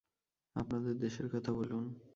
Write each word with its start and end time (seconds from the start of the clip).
আপনাদের 0.55 0.95
দেশের 0.99 1.27
কথা 1.29 1.51
বলুন। 1.53 1.85